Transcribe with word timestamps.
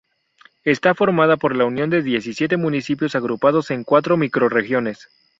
Está 0.63 0.95
formada 0.95 1.37
por 1.37 1.55
la 1.55 1.65
unión 1.65 1.91
de 1.91 2.01
diecisiete 2.01 2.57
municipios 2.57 3.13
agrupados 3.13 3.69
en 3.69 3.83
cuatro 3.83 4.17
microrregiones. 4.17 5.07